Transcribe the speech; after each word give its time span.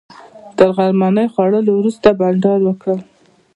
تر 0.57 0.69
غرمنۍ 0.77 1.27
خوړلو 1.33 1.71
وروسته 1.75 2.07
بانډار 2.19 2.59
وکړ. 2.63 2.95